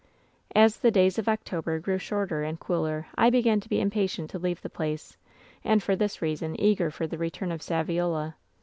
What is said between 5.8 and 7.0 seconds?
for this reason eager